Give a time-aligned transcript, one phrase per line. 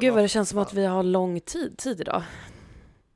[0.00, 2.22] Gud vad det känns som att vi har lång tid, tid idag.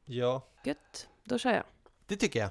[0.05, 1.65] Ja, Gött, då kör jag.
[2.07, 2.51] det tycker jag.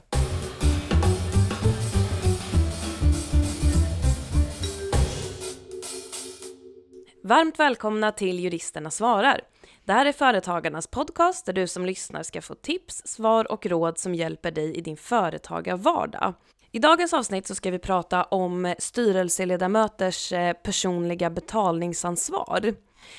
[7.24, 9.42] Varmt välkomna till Juristerna svarar.
[9.86, 13.98] Det här är Företagarnas podcast där du som lyssnar ska få tips, svar och råd
[13.98, 16.34] som hjälper dig i din företagarvardag.
[16.72, 22.74] I dagens avsnitt så ska vi prata om styrelseledamöters eh, personliga betalningsansvar.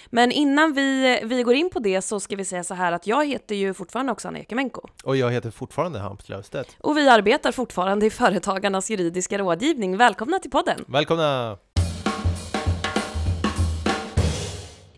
[0.06, 3.06] Men innan vi, vi går in på det så ska vi säga så här att
[3.06, 6.77] jag heter ju fortfarande Oksana Ekemenko Och jag heter fortfarande Hampus Löfstedt.
[6.80, 9.96] och vi arbetar fortfarande i Företagarnas juridiska rådgivning.
[9.96, 10.84] Välkomna till podden!
[10.88, 11.58] Välkomna!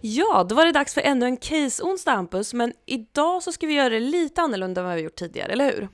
[0.05, 3.74] Ja, då var det dags för ännu en case-onsdag Hampus, men idag så ska vi
[3.74, 5.88] göra det lite annorlunda än vad vi gjort tidigare, eller hur?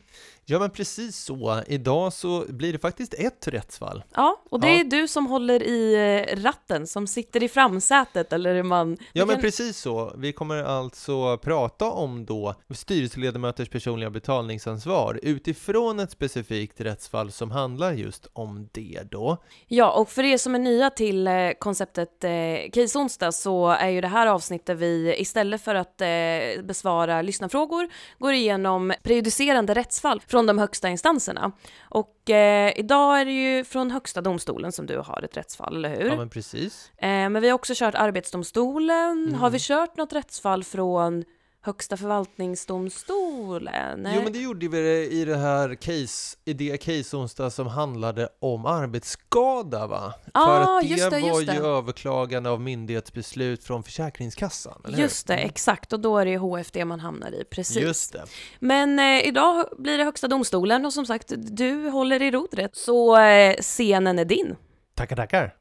[0.50, 1.62] Ja, men precis så.
[1.66, 4.02] Idag så blir det faktiskt ett rättsfall.
[4.14, 4.80] Ja, och det Ja.
[4.80, 5.94] är du som håller i
[6.30, 8.96] eh, ratten, som sitter i framsätet, eller hur man...
[9.12, 10.12] Ja, men kan- precis så.
[10.16, 17.92] Vi kommer alltså prata om då styrelseledamöters personliga betalningsansvar utifrån ett specifikt rättsfall som handlar
[17.92, 19.36] just om det då.
[19.66, 22.30] Ja, och för er som är nya till eh, konceptet eh,
[22.72, 27.88] Case Onsdag så är ju det här avsnittet vi istället för att eh, besvara lyssnarfrågor
[28.18, 31.52] går igenom prejudicerande rättsfall från de högsta instanserna.
[31.80, 35.96] Och eh, idag är det ju från Högsta domstolen som du har ett rättsfall, eller
[35.96, 36.08] hur?
[36.08, 36.92] Ja, men precis.
[36.96, 39.26] Eh, men vi har också kört Arbetsdomstolen.
[39.28, 39.34] Mm.
[39.34, 41.24] Har vi kört något rättsfall från
[41.68, 44.08] Högsta förvaltningsdomstolen?
[44.14, 48.28] Jo, men det gjorde vi i det här case, i det case onsdag som handlade
[48.40, 50.14] om arbetsskada, va?
[50.34, 51.54] Ah, För att det, just det, var just det.
[51.54, 55.02] ju överklagande av myndighetsbeslut från Försäkringskassan, eller hur?
[55.02, 55.92] Just det, exakt.
[55.92, 57.76] Och då är det HFD man hamnar i, precis.
[57.76, 58.24] Just det.
[58.58, 62.76] Men eh, idag blir det Högsta domstolen och som sagt, du håller i rodret.
[62.76, 64.56] Så eh, scenen är din.
[64.94, 65.54] Tackar, tackar.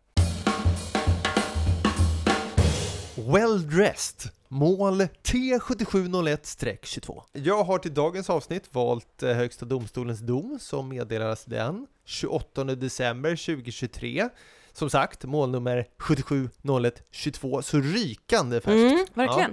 [3.15, 4.31] Well dressed.
[4.49, 7.21] Mål T7701-22.
[7.33, 13.29] Jag har till dagens avsnitt valt eh, Högsta domstolens dom som meddelades den 28 december
[13.29, 14.29] 2023.
[14.73, 18.93] Som sagt, målnummer 7701-22, så rykande färskt.
[18.93, 19.51] Mm, verkligen.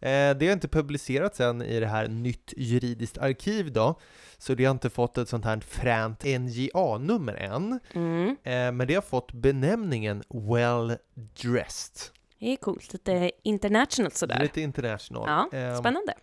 [0.00, 4.00] Eh, Det har inte publicerats än i det här Nytt juridiskt arkiv då,
[4.38, 7.80] så det har inte fått ett sånt här fränt NJA-nummer än.
[7.92, 8.28] Mm.
[8.42, 10.96] Eh, Men det har fått benämningen Well
[11.42, 12.15] Dressed.
[12.38, 14.40] Det är coolt, lite international Det är sådär.
[14.42, 15.48] lite international.
[15.52, 16.14] Ja, Eh, spännande.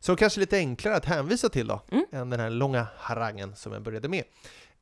[0.00, 2.04] Så kanske lite enklare att hänvisa till då, Mm.
[2.12, 4.24] än den här långa harangen som jag började med.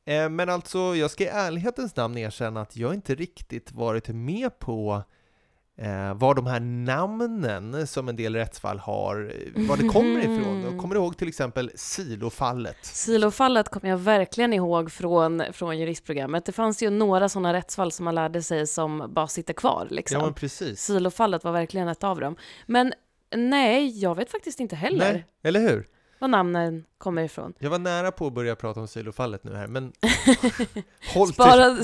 [0.05, 4.59] Eh, Men alltså, jag ska i ärlighetens namn erkänna att jag inte riktigt varit med
[4.59, 5.03] på
[5.81, 10.63] eh, var de här namnen som en del rättsfall har, eh, var det kommer ifrån.
[10.63, 10.81] Då.
[10.81, 12.77] Kommer du ihåg till exempel silofallet?
[12.81, 16.45] Silofallet kommer jag verkligen ihåg från, från juristprogrammet.
[16.45, 19.87] Det fanns ju några sådana rättsfall som man lärde sig som bara sitter kvar.
[19.89, 20.19] Liksom.
[20.19, 20.81] Ja, men precis.
[20.81, 22.35] Silofallet var verkligen ett av dem.
[22.65, 22.93] Men
[23.35, 25.85] nej, jag vet faktiskt inte heller Nej, eller hur?
[26.19, 27.53] Var namnen kommer ifrån.
[27.59, 29.93] Jag var nära på att börja prata om silofallet nu här, men
[31.13, 31.33] håll till.
[31.33, 31.77] Spara,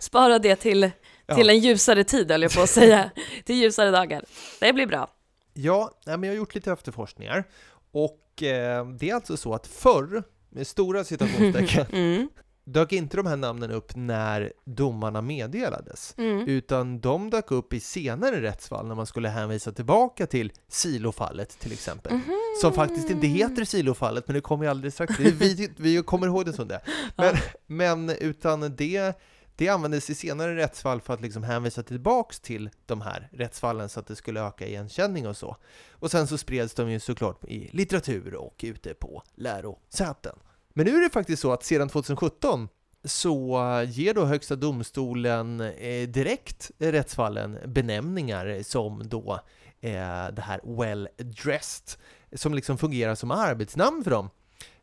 [0.00, 0.90] spara det till,
[1.26, 1.34] Ja.
[1.34, 3.10] till en ljusare tid, höll jag på att säga.
[3.44, 4.24] till ljusare dagar.
[4.60, 5.10] Det blir bra.
[5.54, 7.44] Ja, men jag har gjort lite efterforskningar
[7.92, 12.28] och eh, det är alltså så att förr, med stora citationstecken, Mm,
[12.72, 16.48] dök inte de här namnen upp när domarna meddelades, mm.
[16.48, 21.72] utan de dök upp i senare rättsfall när man skulle hänvisa tillbaka till silofallet till
[21.72, 22.12] exempel.
[22.12, 22.34] Mhm.
[22.60, 25.18] Som faktiskt inte heter silofallet, men det kommer ju alldeles strax.
[25.18, 26.80] Vi, vi kommer ihåg det som det.
[27.16, 27.36] Men,
[27.66, 29.18] men utan det,
[29.56, 34.00] det användes i senare rättsfall för att liksom hänvisa tillbaks till de här rättsfallen så
[34.00, 35.56] att det skulle öka igenkänning och så.
[35.92, 40.38] Och sen så spreds de ju såklart i litteratur och ute på lärosäten.
[40.78, 42.68] Men nu är det faktiskt så att sedan 2017
[43.04, 49.40] så ger då Högsta domstolen eh, direkt rättsfallen benämningar som då
[49.80, 52.00] eh, det här well dressed,
[52.32, 54.30] som liksom fungerar som arbetsnamn för dem.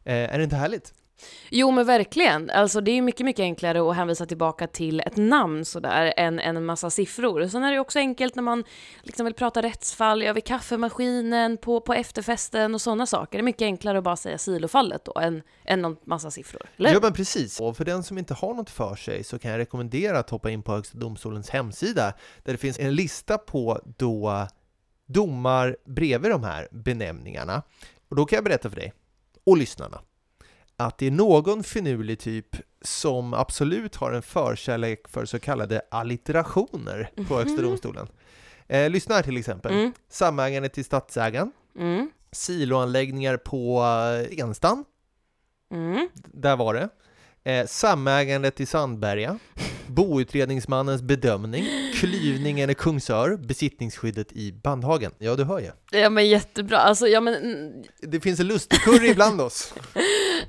[0.03, 0.94] Eh, är det inte härligt?
[1.49, 2.49] Jo, men verkligen.
[2.49, 6.39] Alltså, det är ju mycket, mycket enklare att hänvisa tillbaka till ett namn sådär än,
[6.39, 7.47] än en massa siffror.
[7.47, 8.63] Sen är det ju också enkelt när man
[9.03, 13.38] liksom vill prata rättsfall, ja, vid kaffemaskinen, på, på efterfesten och sådana saker.
[13.38, 16.62] Det är mycket enklare att bara säga silofallet då, än, än någon massa siffror.
[16.77, 16.94] Eller?
[16.94, 17.59] Ja men precis.
[17.59, 20.50] Och för den som inte har något för sig så kan jag rekommendera att hoppa
[20.50, 22.13] in på Högsta domstolens hemsida
[22.44, 24.47] där det finns en lista på då
[25.07, 27.61] domar bredvid de här benämningarna.
[28.09, 28.94] Och då kan jag berätta för dig
[29.45, 30.01] och lyssnarna
[30.77, 37.12] att det är någon finurlig typ som absolut har en förkärlek för så kallade allitterationer
[37.27, 37.63] på Högsta Mhm.
[37.63, 38.07] domstolen.
[38.68, 39.74] Eh, lyssna här till exempel.
[39.74, 43.83] Mm, Samägande till stadsägaren, mm, siloanläggningar på
[44.31, 44.86] eh, Enstan,
[45.72, 46.10] mm.
[46.16, 46.89] där var det.
[47.51, 49.39] Eh, samägandet i Sandberga,
[49.88, 55.12] boutredningsmannens bedömning, Klyvningen i Kungsör, besittningsskyddet i Bandhagen.
[55.18, 55.71] Ja, du hör ju.
[55.92, 59.74] Ja men jättebra, alltså ja men mm, Det finns en lustig curry ibland oss.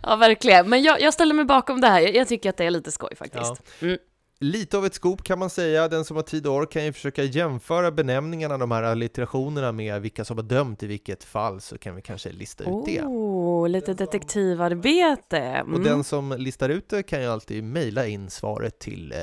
[0.02, 2.64] Ja verkligen, men jag, jag ställer mig bakom det här, jag, jag tycker att det
[2.64, 3.62] är lite skoj faktiskt.
[3.80, 3.98] Mm.
[4.40, 5.88] Lite av ett skop kan man säga.
[5.88, 10.02] Den som har tid och ork kan ju försöka jämföra benämningarna, de här allitterationerna med
[10.02, 13.02] vilka som har dömt i vilket fall, så kan vi kanske lista ut det.
[13.02, 15.38] Oh, lite detektivarbete.
[15.38, 15.74] Mm.
[15.74, 19.18] Och den som listar ut det kan ju alltid mejla in svaret till eh,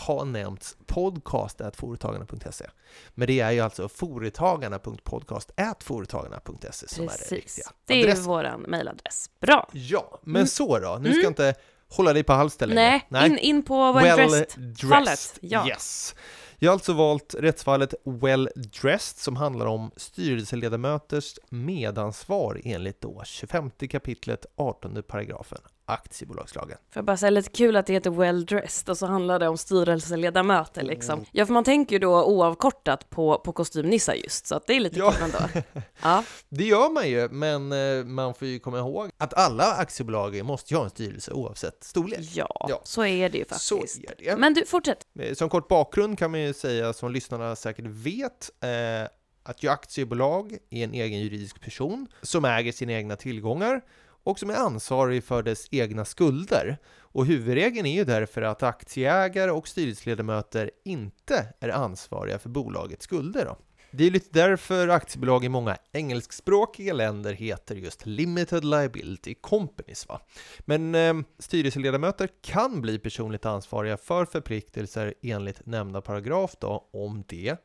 [0.08, 2.66] ha nämnts podcast.foretagarna.se
[3.14, 7.32] Men det är ju alltså foretagarna.podcast.foretagarna.se som är det Precis.
[7.32, 8.26] riktiga Det är ju adressen.
[8.26, 9.30] våran mejladress.
[9.40, 9.70] Bra.
[9.74, 10.48] Ja, men Mm.
[10.48, 10.98] så då.
[11.02, 11.14] Nu Mm.
[11.14, 11.56] ska jag inte
[11.96, 13.02] hålla dig på halster längre.
[13.10, 14.90] Nej, In, in på well, dressed.
[14.90, 15.68] fallet, ja.
[15.68, 16.16] Yes.
[16.60, 18.50] Jag har alltså valt rättsfallet Well
[18.82, 26.78] Dressed som handlar om styrelseledamöters medansvar enligt då 25 kapitlet 18 paragrafen aktiebolagslagen.
[26.78, 29.48] Får jag bara säga lite kul att det heter well dressed och så handlar det
[29.48, 31.14] om styrelseledamöter liksom.
[31.14, 31.26] Mm.
[31.32, 34.80] Ja, för man tänker ju då oavkortat på, på kostymnissar just, så att det är
[34.80, 35.12] lite Ja.
[35.12, 35.62] kul ändå.
[36.02, 40.46] Ja, Det gör man ju, men eh, man får ju komma ihåg att alla aktiebolag
[40.46, 42.20] måste ju ha en styrelse oavsett storlek.
[42.34, 42.82] ja, Ja.
[42.84, 43.98] så är det ju Så faktiskt.
[44.04, 44.36] är det.
[44.38, 44.98] Men du, fortsätt.
[45.20, 49.10] Eh, Som kort bakgrund kan man ju säga, som lyssnarna säkert vet, eh,
[49.46, 53.82] att ju aktiebolag är en egen juridisk person som äger sina egna tillgångar
[54.24, 56.78] och som är ansvarig för dess egna skulder.
[57.00, 63.46] Och huvudregeln är ju därför att aktieägare och styrelseledamöter inte är ansvariga för bolagets skulder.
[63.46, 63.58] Då.
[63.96, 70.08] Det är lite därför aktiebolag i många engelskspråkiga länder heter just Limited Liability Companies.
[70.08, 70.22] Va?
[70.60, 77.56] Men eh, styrelseledamöter kan bli personligt ansvariga för förpliktelser enligt nämnda paragraf då, om det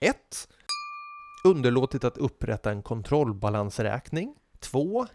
[0.00, 0.16] 1.
[1.44, 5.06] Underlåtit att upprätta en kontrollbalansräkning 2.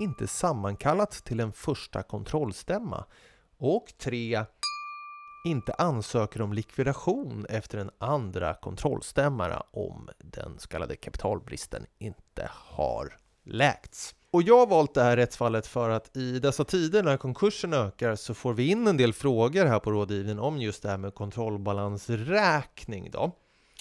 [0.00, 3.04] Inte sammankallats till en första kontrollstämma
[3.58, 4.44] och 3.
[5.44, 13.18] Inte ansöker om likvidation efter en andra kontrollstämma om den så kallade kapitalbristen inte har
[13.44, 14.14] läkts.
[14.30, 18.16] Och jag har valt det här rättsfallet för att i dessa tider när konkursen ökar
[18.16, 21.14] så får vi in en del frågor här på rådgivningen om just det här med
[21.14, 23.32] kontrollbalansräkning då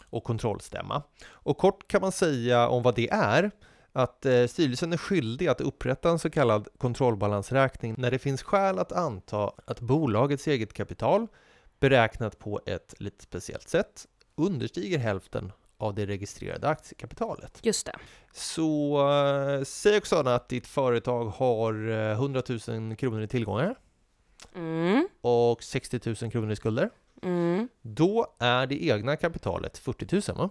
[0.10, 1.04] och kontrollstämma.
[1.30, 3.52] Och kort kan man säga om vad det är
[3.94, 8.80] att eh, styrelsen är skyldig att upprätta en så kallad kontrollbalansräkning när det finns skäl
[8.80, 11.28] att anta att bolagets eget kapital
[11.80, 17.60] beräknat på ett lite speciellt sätt understiger hälften av det registrerade aktiekapitalet.
[17.62, 17.96] Just det.
[18.34, 23.76] Så eh, säg också att ditt företag har eh, 100 000 kronor i tillgångar
[24.56, 26.90] Mm, och 60 000 kronor i skulder.
[27.24, 27.68] mm.
[27.82, 30.50] Då är det egna kapitalet 40 000 va?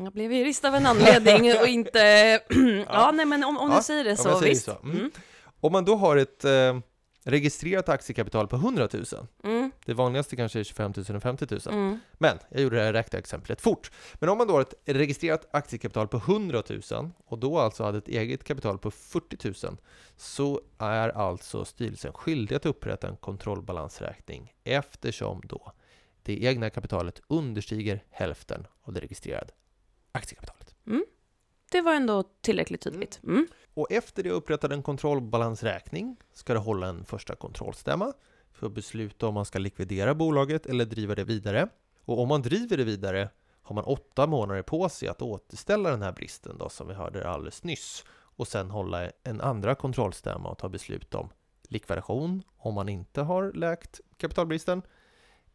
[0.00, 1.98] Jag blev jurist av en anledning och inte...
[2.88, 4.64] ja, nej men om, om Ja, du säger det om så, säger visst.
[4.64, 4.78] så.
[4.82, 4.96] Mm.
[4.96, 5.10] Mm.
[5.60, 6.78] Om man då har ett eh,
[7.24, 9.04] registrerat aktiekapital på 100 000,
[9.44, 12.82] Mm, det vanligaste kanske är 25 000 och 50 000, mm, men jag gjorde det
[12.82, 13.90] här räkneexemplet fort.
[14.14, 17.98] Men om man då har ett registrerat aktiekapital på 100 000 och då alltså hade
[17.98, 19.76] ett eget kapital på 40 000
[20.16, 25.72] så är alltså styrelsen skyldig att upprätta en kontrollbalansräkning eftersom då
[26.22, 29.50] det egna kapitalet understiger hälften av det registrerade
[30.12, 30.74] aktiekapitalet.
[31.72, 33.20] Det var ändå tillräckligt tydligt.
[33.24, 33.46] Mm.
[33.74, 38.12] Och efter det upprättade en kontrollbalansräkning ska det hålla en första kontrollstämma
[38.52, 41.68] för att besluta om man ska likvidera bolaget eller driva det vidare.
[42.04, 43.28] Och om man driver det vidare
[43.62, 47.28] har man åtta månader på sig att återställa den här bristen då, som vi hörde
[47.28, 51.28] alldeles nyss och sen hålla en andra kontrollstämma och ta beslut om
[51.68, 54.82] likvidation om man inte har läkt kapitalbristen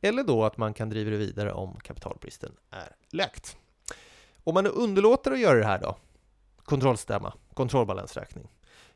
[0.01, 3.57] eller då att man kan driva det vidare om kapitalbristen är läkt.
[4.47, 5.95] Om man underlåter att göra det här då,
[6.63, 8.47] kontrollstämma, kontrollbalansräkning,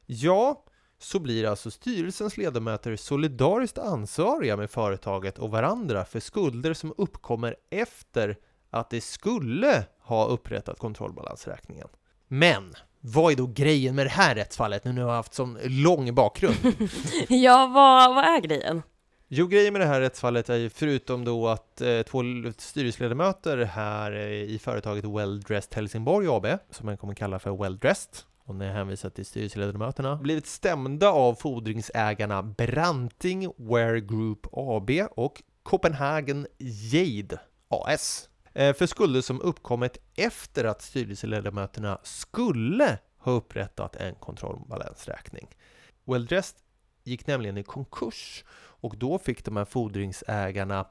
[0.06, 0.64] ja,
[1.00, 7.56] så blir alltså styrelsens ledamöter solidariskt ansvariga med företaget och varandra för skulder som uppkommer
[7.70, 8.38] efter
[8.70, 11.88] att de skulle ha upprättat kontrollbalansräkningen.
[12.28, 15.58] Men vad är då grejen med det här rättsfallet nu när jag har haft sån
[15.64, 16.56] lång bakgrund?
[17.30, 18.82] Ja, vad, vad är grejen?
[19.34, 22.24] Jo, grejen med det här rättsfallet är ju förutom då att eh, två
[22.58, 27.78] styrelseledamöter här eh, i företaget Well Dressed Helsingborg AB, som man kommer kalla för Well
[27.78, 34.90] Dressed, och när jag hänvisar till styrelseledamöterna, blivit stämda av fordringsägarna Branting Ware Group AB
[35.12, 36.48] och Copenhagen
[36.92, 45.48] Jade AS eh, för skulder som uppkommit efter att styrelseledamöterna skulle ha upprättat en kontrollbalansräkning.
[46.06, 46.58] Well Dressed
[47.04, 50.88] gick nämligen i konkurs och då fick de här fordringsägarna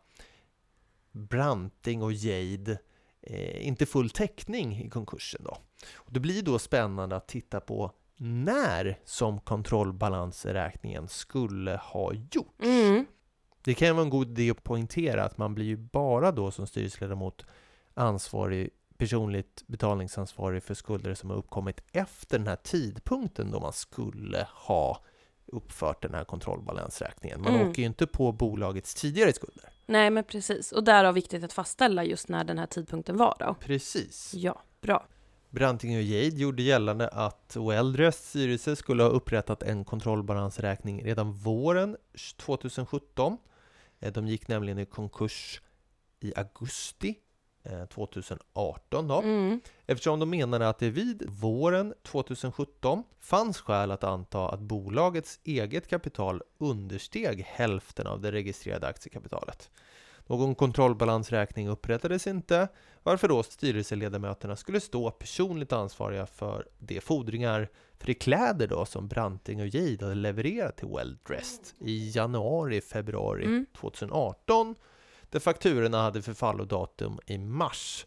[1.13, 2.79] Branting och Jade
[3.23, 5.57] eh, inte full täckning i konkursen då.
[5.95, 12.63] Och det blir då spännande att titta på när som kontrollbalansräkningen skulle ha gjorts.
[12.63, 13.07] Mm.
[13.63, 16.67] Det kan vara en god idé att poängtera att man blir ju bara då som
[16.67, 17.47] styrelseledamot
[17.95, 24.47] ansvarig, personligt betalningsansvarig för skulder som har uppkommit efter den här tidpunkten då man skulle
[24.51, 25.05] ha
[25.53, 27.41] uppfört den här kontrollbalansräkningen.
[27.43, 27.69] Man Mm.
[27.69, 29.65] åker ju inte på bolagets tidigare skulder.
[29.87, 30.73] Nej, men precis.
[30.73, 33.55] Och därav viktigt att fastställa just när den här tidpunkten var då.
[33.61, 34.33] Precis.
[34.35, 35.07] Ja, bra.
[35.51, 41.97] Branting och Jade gjorde gällande att Weldrests styrelse skulle ha upprättat en kontrollbalansräkning redan våren
[42.37, 43.37] 2017.
[44.01, 45.63] Eh, De gick nämligen i konkurs
[46.21, 47.15] i augusti
[47.91, 49.21] 2018 då.
[49.21, 49.61] Mm.
[49.87, 55.89] Eftersom de menade att det vid våren 2017 fanns skäl att anta att bolagets eget
[55.89, 59.71] kapital understeg hälften av det registrerade aktiekapitalet.
[60.27, 62.69] Någon kontrollbalansräkning upprättades inte,
[63.03, 69.09] varför då styrelseledamöterna skulle stå personligt ansvariga för de fordringar för de kläder då som
[69.09, 73.67] Branting och Jade hade levererat till Well Dressed i januari, februari Mm.
[73.77, 74.75] 2018
[75.31, 78.07] där fakturorna hade förfallodatum i mars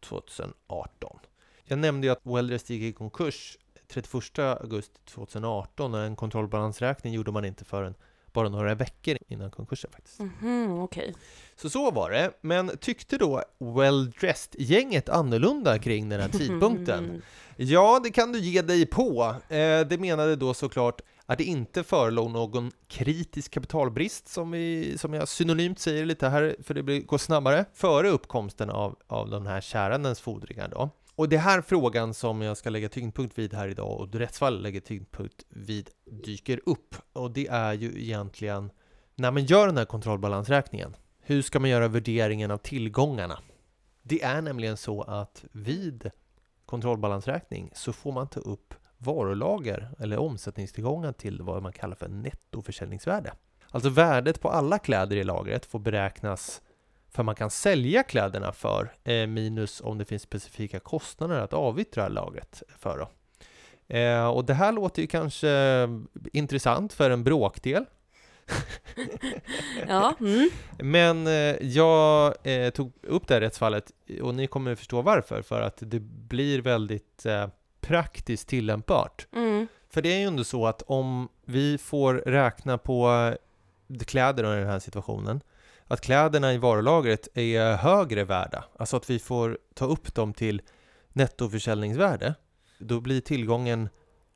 [0.00, 1.18] 2018.
[1.64, 3.58] Jag nämnde ju att Weldrest gick i konkurs
[3.88, 7.94] 31 augusti 2018 och en kontrollbalansräkning gjorde man inte förrän
[8.32, 10.18] bara några veckor innan konkursen faktiskt.
[10.18, 11.14] Mhm, okej.
[11.56, 17.22] Så så var det, men tyckte då Well-Dressed-gänget annorlunda kring den här tidpunkten?
[17.62, 19.34] Ja, det kan du ge dig på.
[19.48, 21.00] Eh, det menade då såklart
[21.30, 26.56] att det inte förelåg någon kritisk kapitalbrist, som, vi, som jag synonymt säger lite här,
[26.62, 30.90] för det går snabbare, före uppkomsten av, av den här kärandens fordringar då.
[31.14, 34.80] Och det här frågan som jag ska lägga tyngdpunkt vid här idag och rättsfall lägger
[34.80, 35.90] tyngdpunkt vid
[36.24, 36.94] dyker upp.
[37.12, 38.70] Och det är ju egentligen
[39.14, 40.96] när man gör den här kontrollbalansräkningen.
[41.20, 43.38] Hur ska man göra värderingen av tillgångarna?
[44.02, 46.10] Det är nämligen så att vid
[46.66, 53.32] kontrollbalansräkning så får man ta upp varulager eller omsättningstillgångar till vad man kallar för nettoförsäljningsvärde.
[53.70, 56.62] Alltså värdet på alla kläder i lagret får beräknas
[57.08, 62.08] för man kan sälja kläderna för eh, minus om det finns specifika kostnader att avyttra
[62.08, 63.08] lagret för.
[63.88, 65.88] Eh, och det här låter ju kanske
[66.32, 67.84] intressant för en bråkdel
[69.88, 70.50] Ja, mm.
[70.78, 73.92] men eh, jag eh, tog upp det här rättsfallet
[74.22, 77.46] och ni kommer förstå varför, för att det blir väldigt eh,
[77.80, 79.26] praktiskt tillämpbart.
[79.32, 79.66] Mm.
[79.90, 83.10] För det är ju ändå så att om vi får räkna på
[83.88, 85.40] eh, kläder i den här situationen,
[85.86, 90.62] att kläderna i varulagret är högre värda, alltså att vi får ta upp dem till
[91.12, 92.34] nettoförsäljningsvärde,
[92.78, 93.88] då blir tillgången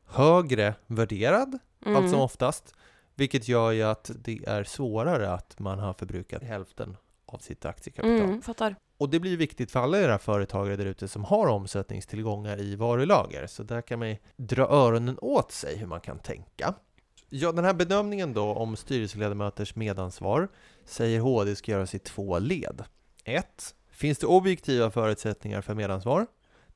[0.07, 1.97] högre värderad Mm.
[1.97, 2.75] allt som oftast.
[3.15, 6.97] Vilket gör ju att det är svårare att man har förbrukat hälften
[7.35, 8.29] av sitt aktiekapital.
[8.29, 8.77] Mm, fattar.
[8.99, 13.47] Och det blir viktigt för alla era företagare där ute som har omsättningstillgångar i varulager.
[13.47, 16.75] Så där kan man dra öronen åt sig hur man kan tänka.
[17.29, 20.49] Ja, den här bedömningen då om styrelseledamöters medansvar
[20.85, 22.85] säger HD ska göras i två led.
[23.25, 23.75] 1.
[23.91, 26.27] Finns det objektiva förutsättningar för medansvar?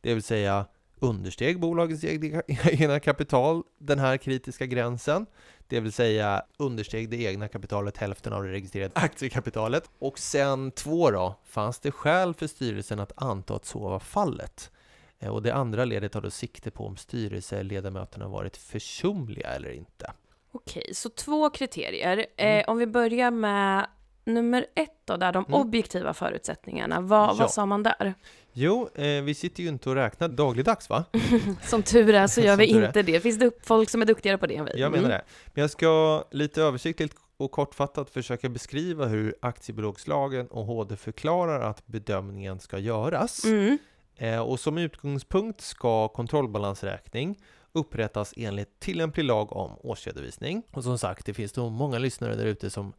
[0.00, 0.66] Det vill säga
[1.00, 5.26] understeg bolagets egna- egna kapital den här kritiska gränsen?
[5.67, 9.90] Det vill säga understeg det egna kapitalet hälften av det registrerade aktiekapitalet.
[9.99, 14.71] Och sen två då, fanns det skäl för styrelsen att anta att så var fallet?
[15.19, 20.12] Eh, Och det andra ledet tar då sikte på om styrelseledamöterna varit försumliga eller inte.
[20.52, 22.26] Okej, så två kriterier.
[22.37, 22.59] Mm.
[22.59, 23.87] Eh, om vi börjar med
[24.28, 25.61] nummer ett då, där de Mm.
[25.61, 27.00] objektiva förutsättningarna.
[27.00, 27.35] Vad, Ja.
[27.38, 28.14] vad sa man där?
[28.52, 31.04] Jo, eh, vi sitter ju inte och räknar dagligdags va?
[31.62, 33.12] Som tur är så gör vi inte det.
[33.12, 34.80] Det finns det folk som är duktigare på det än vi.
[34.80, 35.11] Jag menar Mm.
[35.18, 35.25] det.
[35.54, 41.87] Men jag ska lite översiktligt och kortfattat försöka beskriva hur aktiebolagslagen och HD förklarar att
[41.87, 43.44] bedömningen ska göras.
[43.44, 43.78] Mm.
[44.16, 47.38] Eh, och som utgångspunkt ska kontrollbalansräkning
[47.73, 50.62] upprättas enligt tillämplig lag om årsredovisning.
[50.73, 52.92] Och som sagt, det finns nog många lyssnare där ute som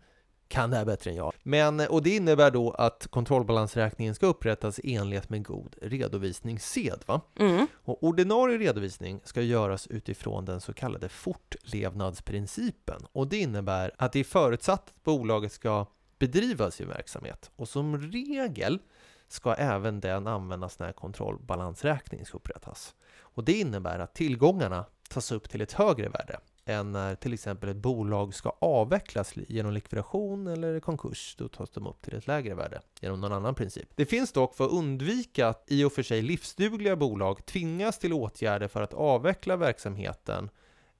[0.49, 1.33] kan det här bättre än jag.
[1.43, 7.03] Men, och det innebär då att kontrollbalansräkningen ska upprättas i enlighet med god redovisningssed.
[7.05, 7.21] Va?
[7.35, 7.67] Mm.
[7.73, 13.01] Och ordinarie redovisning ska göras utifrån den så kallade fortlevnadsprincipen.
[13.11, 15.85] Och det innebär att det är förutsatt att bolaget ska
[16.19, 17.51] bedriva sin verksamhet.
[17.55, 18.79] Och som regel
[19.27, 22.95] ska även den användas när kontrollbalansräkning ska upprättas.
[23.19, 27.69] Och det innebär att tillgångarna tas upp till ett högre värde än när till exempel
[27.69, 31.35] ett bolag ska avvecklas genom likvidation eller konkurs.
[31.37, 33.89] Då tas de upp till ett lägre värde genom någon annan princip.
[33.95, 38.13] Det finns dock för att undvika att i och för sig livsdugliga bolag tvingas till
[38.13, 40.49] åtgärder för att avveckla verksamheten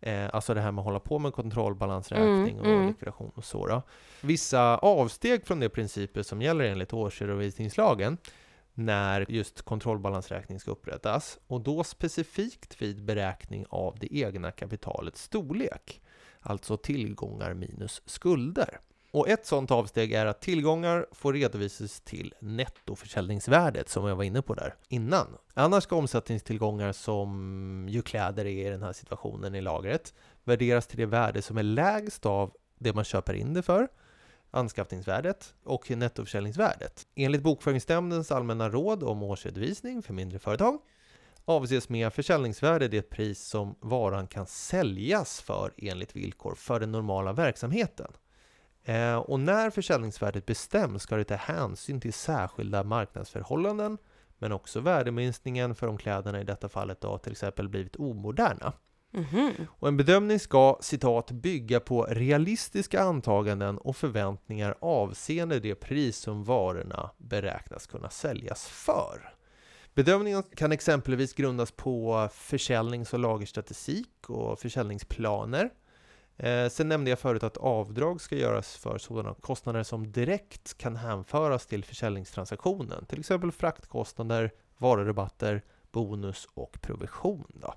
[0.01, 2.87] Eh, alltså det här med att hålla på med kontrollbalansräkning Mm, och mm.
[2.87, 3.67] likvidation och så.
[3.67, 3.81] Då.
[4.21, 8.17] Vissa avsteg från de principer som gäller enligt årsredovisningslagen
[8.79, 16.01] när just kontrollbalansräkning ska upprättas och då specifikt vid beräkning av det egna kapitalets storlek,
[16.39, 18.79] alltså tillgångar minus skulder.
[19.11, 24.41] Och ett sådant avsteg är att tillgångar får redovisas till nettoförsäljningsvärdet som jag var inne
[24.41, 25.27] på där innan.
[25.53, 30.97] Annars ska omsättningstillgångar som ju kläder är i den här situationen i lagret värderas till
[30.97, 33.87] det värde som är lägst av det man köper in det för,
[34.51, 37.07] anskaffningsvärdet och nettoförsäljningsvärdet.
[37.15, 40.79] Enligt Bokföringsnämndens allmänna råd om årsredovisning för mindre företag
[41.45, 47.33] avses med försäljningsvärde det pris som varan kan säljas för enligt villkor för den normala
[47.33, 48.11] verksamheten.
[48.83, 53.97] Eh, och när försäljningsvärdet bestäms ska det ta hänsyn till särskilda marknadsförhållanden
[54.37, 58.73] men också värdeminskningen för om kläderna i detta fallet då till exempel blivit omoderna.
[59.11, 59.67] Mhm.
[59.69, 66.43] Och en bedömning ska citat bygga på realistiska antaganden och förväntningar avseende det pris som
[66.43, 69.33] varorna beräknas kunna säljas för.
[69.93, 75.69] Bedömningen kan exempelvis grundas på försäljnings och lagerstatistik och försäljningsplaner.
[76.37, 80.95] Eh, sen nämnde jag förut att avdrag ska göras för sådana kostnader som direkt kan
[80.95, 87.51] hänföras till försäljningstransaktionen, till exempel fraktkostnader, varurabatter, bonus och provision.
[87.61, 87.73] Då.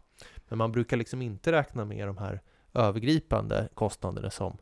[0.52, 2.40] Men man brukar liksom inte räkna med de här
[2.74, 4.58] övergripande kostnaderna som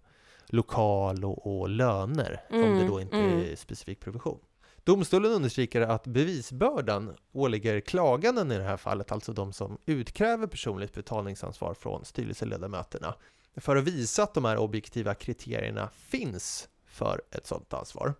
[0.46, 3.38] lokal och, och löner, om det Mm, då inte mm.
[3.38, 4.38] är specifik provision.
[4.84, 10.94] Domstolen understryker att bevisbördan åligger klaganden i det här fallet, alltså de som utkräver personligt
[10.94, 13.14] betalningsansvar från styrelseledamöterna,
[13.56, 18.14] för att visa att de här objektiva kriterierna finns för ett sådant ansvar.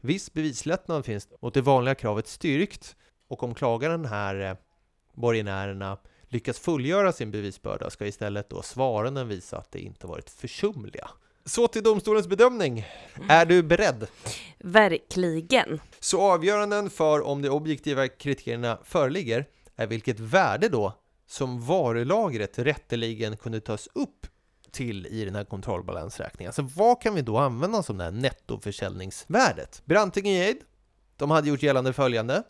[0.00, 2.96] Viss bevislättnad finns mot det vanliga kravet styrkt
[3.28, 4.56] och om klagaren här, eh,
[5.14, 11.10] borgenärerna, lyckas fullgöra sin bevisbörda ska istället då svaranden visa att det inte varit försumliga.
[11.44, 12.86] Så till domstolens bedömning.
[13.28, 14.06] Är du beredd?
[14.58, 15.80] Verkligen.
[16.00, 20.92] Så avgöranden för om de objektiva kriterierna föreligger är vilket värde då
[21.26, 24.26] som varulagret rätteligen kunde tas upp
[24.70, 26.48] till i den här kontrollbalansräkningen.
[26.48, 29.82] Alltså vad kan vi då använda som det här nettoförsäljningsvärdet?
[29.84, 30.60] Branting och Jade,
[31.16, 32.42] de hade gjort gällande följande.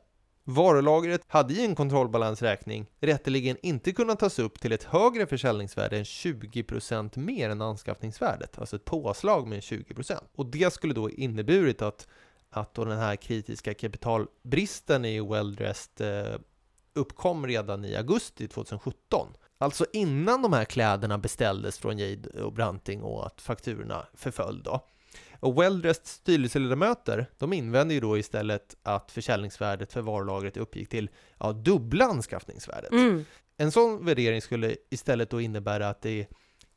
[0.49, 6.05] Varulagret hade i en kontrollbalansräkning rätteligen inte kunnat tas upp till ett högre försäljningsvärde än
[6.05, 10.19] 20% mer än anskaffningsvärdet, alltså ett påslag med 20%.
[10.35, 12.09] Och det skulle då inneburit att,
[12.51, 16.41] att då den här kritiska kapitalbristen i Welldressed eh,
[16.95, 19.29] uppkom redan i augusti 2017.
[19.59, 24.81] Alltså innan de här kläderna beställdes från Jade och Branting och att fakturorna förföll då.
[25.41, 31.53] Och Welldressed styrelseledamöter, de invände ju då istället att försäljningsvärdet för varulagret uppgick till ja,
[31.53, 32.93] dubbla anskaffningsvärdet.
[32.93, 33.25] Mm.
[33.57, 36.27] En sån värdering skulle istället då innebära att det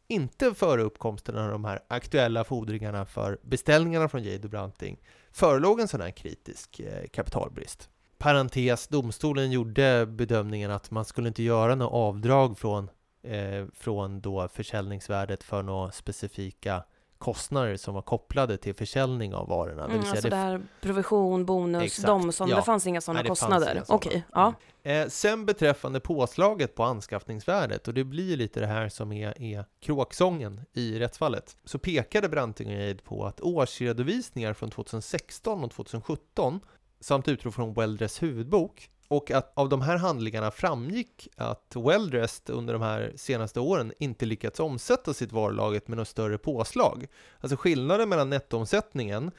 [0.07, 4.99] inte före uppkomsten av de här aktuella fordringarna för beställningarna från Jade och Branting
[5.31, 7.89] förelåg en sån här kritisk eh, kapitalbrist.
[8.17, 12.89] Parentes, domstolen gjorde bedömningen att man skulle inte göra några avdrag från,
[13.23, 16.83] eh, från då försäljningsvärdet för några specifika
[17.19, 19.87] kostnader som var kopplade till försäljning av varorna.
[19.87, 22.55] Det Mm, alltså det där provision, bonus, Exakt, de som, ja.
[22.55, 23.75] det fanns inga sådana Nej, kostnader.
[23.75, 23.97] inga sådana.
[23.97, 24.53] Okej, ja.
[24.83, 29.65] Eh, sen beträffande påslaget på anskaffningsvärdet, och det blir lite det här som är, är
[29.81, 36.59] kråksången i rättsfallet, så pekade Branting och Jade på att årsredovisningar från 2016 och 2017
[36.99, 42.73] samt utrop från Welldress huvudbok och att av de här handlingarna framgick att Welldressed under
[42.73, 47.07] de här senaste åren inte lyckats omsätta sitt varulaget med något större påslag.
[47.39, 49.31] Alltså skillnaden mellan nettoomsättningen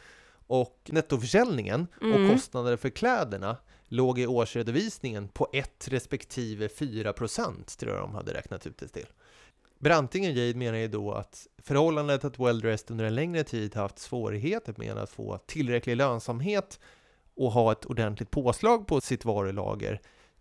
[0.47, 2.25] och nettoförsäljningen Mm.
[2.25, 3.57] och kostnader för kläderna
[3.89, 8.89] låg i årsredovisningen på 1 respektive 4 procent, tror jag de hade räknat ut det
[8.89, 9.07] till.
[9.79, 13.99] Branting och Jade menar ju då att förhållandet att Welldressed under en längre tid haft
[13.99, 16.81] svårigheter med att få tillräcklig lönsamhet
[17.41, 20.01] och ha ett ordentligt påslag på sitt varulager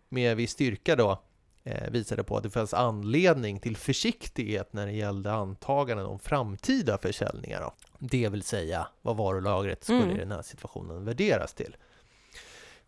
[0.09, 1.21] med viss styrka då
[1.63, 6.97] eh, visade på att det fanns anledning till försiktighet när det gällde antaganden om framtida
[6.97, 7.61] försäljningar.
[7.61, 7.73] Då.
[7.99, 10.15] Det vill säga vad varulagret skulle Mm.
[10.15, 11.75] i den här situationen värderas till.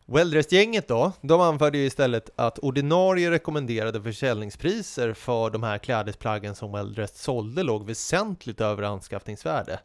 [0.06, 6.71] Welldressed-gänget då, de anförde ju istället att ordinarie rekommenderade försäljningspriser för de här klädesplaggen som
[6.71, 9.80] Welldressed sålde låg väsentligt över anskaffningsvärde.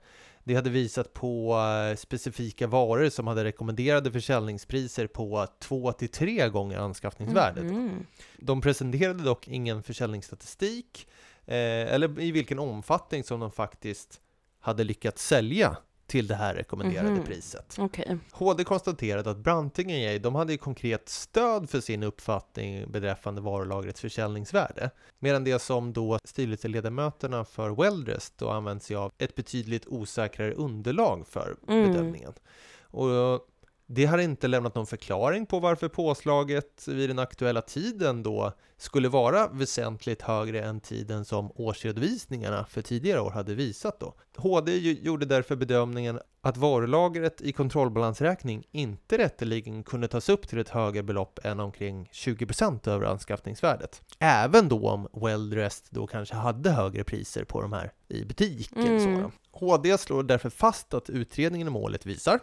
[0.47, 1.59] Det hade visat på
[1.91, 7.65] eh, specifika varor som hade rekommenderade försäljningspriser på 2-3 gånger anskaffningsvärdet.
[7.65, 8.07] Mhm.
[8.39, 11.09] De presenterade dock ingen försäljningsstatistik
[11.47, 11.57] eh,
[11.95, 14.21] eller i vilken omfattning som de faktiskt
[14.61, 15.77] hade lyckats sälja
[16.07, 17.25] till det här rekommenderade Mhm.
[17.25, 17.77] priset.
[17.79, 18.19] Okej.
[18.33, 23.41] HD konstaterade att Branting och Geijer, de hade ju konkret stöd för sin uppfattning beträffande
[23.41, 24.91] varulagrets försäljningsvärde.
[25.19, 31.27] Medan det som då styrelseledamöterna för Weldrest då använt sig av ett betydligt osäkrare underlag
[31.29, 31.93] för Mm.
[31.93, 32.33] bedömningen.
[32.81, 33.41] Och
[33.87, 39.09] det har inte lämnat någon förklaring på varför påslaget vid den aktuella tiden då skulle
[39.09, 44.15] vara väsentligt högre än tiden som årsredovisningarna för tidigare år hade visat då.
[44.37, 50.69] HD gjorde därför bedömningen att varulagret i kontrollbalansräkning inte rätteligen kunde tas upp till ett
[50.69, 54.03] högre belopp än omkring 20% över anskaffningsvärdet.
[54.19, 58.99] Även då om Weldrest då kanske hade högre priser på de här i butiken.
[58.99, 59.31] Mm.
[59.51, 62.41] HD slår därför fast att utredningen i målet visar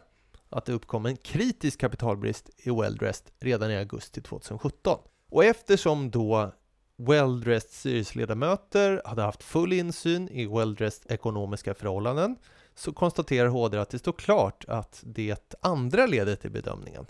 [0.53, 4.99] att det uppkom en kritisk kapitalbrist i Welldressed redan i augusti 2017.
[5.29, 6.51] Och eftersom då
[6.97, 12.35] Welldressed styrelseledamöter hade haft full insyn i Welldressed ekonomiska förhållanden
[12.75, 17.05] så konstaterar HD att det står klart att det andra ledet i bedömningen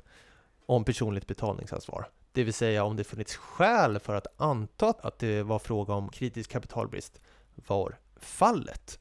[0.65, 5.43] om personligt betalningsansvar, det vill säga om det funnits skäl för att anta att det
[5.43, 7.19] var fråga om kritisk kapitalbrist,
[7.67, 8.99] var fallet.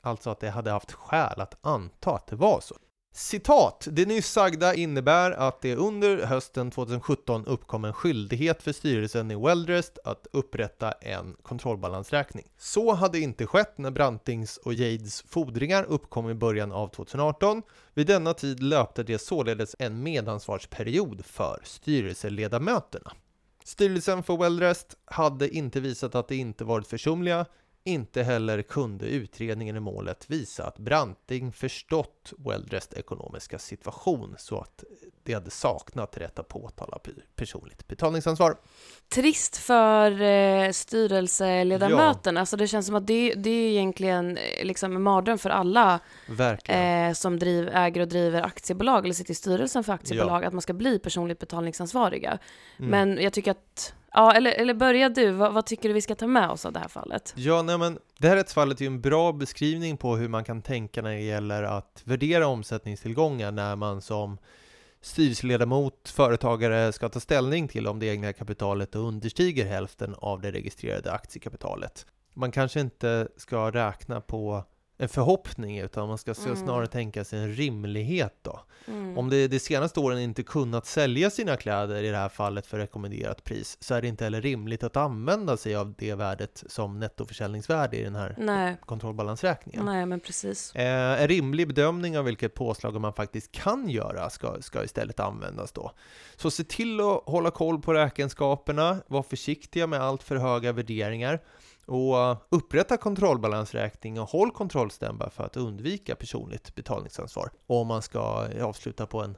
[0.00, 2.74] Alltså att det hade haft skäl att anta att det var så.
[3.18, 3.88] Citat!
[3.90, 9.36] Det nyss sagda innebär att det under hösten 2017 uppkom en skyldighet för styrelsen i
[9.36, 12.46] Weldrest att upprätta en kontrollbalansräkning.
[12.58, 17.62] Så hade inte skett när Brantings och Jades fordringar uppkom i början av 2018.
[17.94, 23.12] Vid denna tid löpte det således en medansvarsperiod för styrelseledamöterna.
[23.64, 27.46] Styrelsen för Weldrest hade inte visat att de inte varit försumliga
[27.88, 34.84] inte heller kunde utredningen i målet visa att Branting förstått Weldrest ekonomiska situation så att
[35.22, 38.56] det hade saknat rätt att påtala pe- personligt betalningsansvar.
[39.08, 42.40] Trist för eh, styrelseledamöterna.
[42.40, 46.00] Alltså det känns som att det, det är egentligen eh, liksom en mardröm för alla
[46.64, 50.62] eh, som driv, äger och driver aktiebolag eller sitter i styrelsen för aktiebolag, att man
[50.62, 52.38] ska bli personligt betalningsansvariga.
[52.78, 52.90] Mm.
[52.90, 56.14] Men jag tycker att, ja, eller, eller börja du, vad, vad tycker du vi ska
[56.14, 57.32] ta med oss av det här fallet?
[57.36, 60.62] Ja, nej, men det här rättsfallet är ju en bra beskrivning på hur man kan
[60.62, 64.38] tänka när det gäller att värdera omsättningstillgångar när man som
[65.00, 71.12] styrelseledamot, företagare ska ta ställning till om det egna kapitalet understiger hälften av det registrerade
[71.12, 72.06] aktiekapitalet.
[72.34, 74.64] Man kanske inte ska räkna på
[75.00, 76.56] en förhoppning utan man ska Mm.
[76.56, 78.60] snarare tänka sig en rimlighet då.
[78.88, 79.18] Mm.
[79.18, 82.78] Om det de senaste åren inte kunnat sälja sina kläder i det här fallet för
[82.78, 87.00] rekommenderat pris så är det inte heller rimligt att använda sig av det värdet som
[87.00, 89.84] nettoförsäljningsvärde i den här Nej, kontrollbalansräkningen.
[89.86, 90.74] nej men precis.
[90.74, 95.72] Eh, en rimlig bedömning av vilket påslag man faktiskt kan göra ska, ska istället användas
[95.72, 95.92] då.
[96.36, 101.40] Så se till att hålla koll på räkenskaperna, var försiktiga med allt för höga värderingar
[101.88, 107.50] och eh, upprätta kontrollbalansräkning och håll kontrollstämba för att undvika personligt betalningsansvar.
[107.66, 109.36] Och om man ska eh, avsluta på en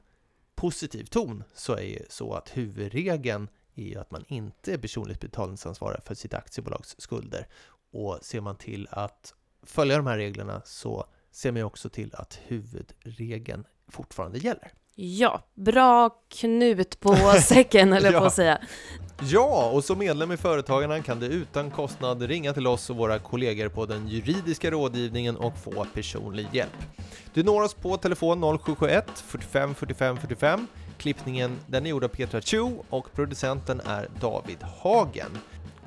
[0.55, 6.03] positiv ton så är ju så att huvudregeln är att man inte är personligt betalningsansvarig
[6.05, 7.49] för sitt aktiebolags skulder.
[7.93, 12.39] Och ser man till att följa de här reglerna så ser man också till att
[12.47, 14.73] huvudregeln fortfarande gäller.
[15.03, 16.11] Ja, bra
[16.41, 18.27] knut på säcken eller på Ja.
[18.27, 18.59] att säga.
[19.23, 23.19] Ja, och som medlem i Företagarna kan du utan kostnad ringa till oss och våra
[23.19, 26.77] kollegor på den juridiska rådgivningen och få personlig hjälp.
[27.35, 30.67] Du når oss på telefon 0771 45 45 45.
[30.99, 35.39] Klippningen den är gjord av Petra Chu och producenten är David Hagen.